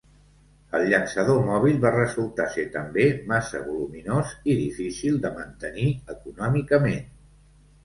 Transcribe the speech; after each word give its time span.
El 0.77 0.85
llançador 0.93 1.41
mòbil 1.49 1.77
va 1.83 1.91
resultar 1.95 2.47
ser 2.55 2.65
també 2.77 3.05
massa 3.33 3.61
voluminós 3.67 4.33
i 4.55 4.57
difícil 4.65 5.23
de 5.29 5.35
mantenir 5.39 5.89
econòmicament. 6.17 7.09